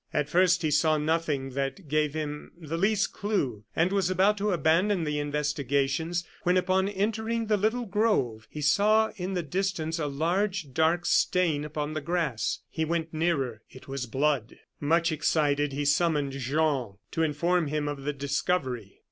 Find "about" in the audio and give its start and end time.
4.09-4.35